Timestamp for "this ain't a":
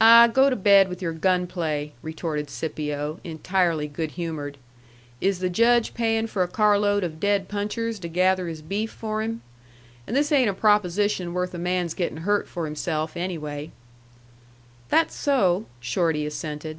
10.16-10.54